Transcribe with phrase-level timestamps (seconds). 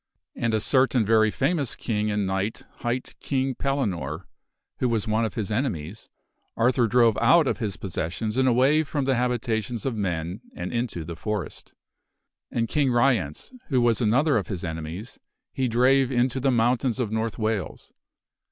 [0.35, 4.25] And a certain very famous king and knight court hight King Pellinore
[4.79, 6.09] (who was one of his enemies)
[6.57, 11.05] Arthur drove out of his possessions and away from the habitations of men and into
[11.05, 11.73] the forest.
[12.49, 15.19] And King Ryence (who was another of his enemies)
[15.53, 17.93] he drave into the mountains of North Wales.